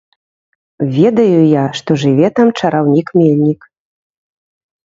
[0.95, 3.61] Ведаю я, што жыве там чараўнік-мельнік.